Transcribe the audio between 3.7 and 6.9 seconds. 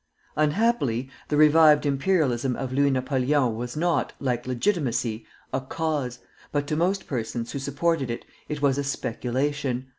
not, like Legitimacy, a cause, but to